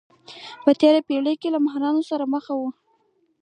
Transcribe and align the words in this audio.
په 0.63 0.71
تېره 0.79 0.99
پېړۍ 1.07 1.35
کې 1.41 1.49
له 1.53 1.59
بحران 1.65 1.95
سره 2.09 2.23
مخ 2.33 2.45
وو. 2.57 2.69